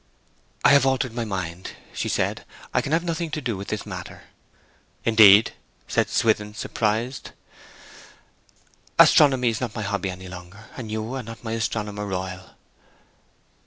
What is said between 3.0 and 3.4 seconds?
nothing to